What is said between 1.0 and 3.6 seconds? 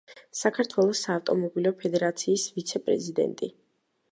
საავტომობილო ფედერაციის ვიცე-პრეზიდენტი.